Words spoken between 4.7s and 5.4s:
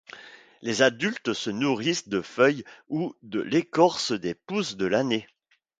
de l'année.